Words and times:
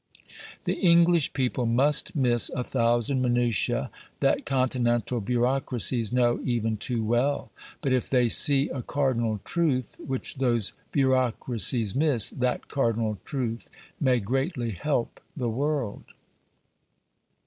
The 0.63 0.79
English 0.79 1.31
people 1.31 1.67
must 1.67 2.15
miss 2.15 2.49
a 2.55 2.63
thousand 2.63 3.21
minutiae 3.21 3.91
that 4.19 4.47
continental 4.47 5.21
bureaucracies 5.21 6.11
know 6.11 6.39
even 6.43 6.75
too 6.77 7.03
well; 7.03 7.51
but 7.83 7.93
if 7.93 8.09
they 8.09 8.27
see 8.27 8.67
a 8.69 8.81
cardinal 8.81 9.41
truth 9.45 9.97
which 10.03 10.37
those 10.37 10.73
bureaucracies 10.91 11.93
miss, 11.95 12.31
that 12.31 12.67
cardinal 12.67 13.19
truth 13.25 13.69
may 13.99 14.19
greatly 14.19 14.71
help 14.71 15.19
the 15.37 15.51
world. 15.51 16.05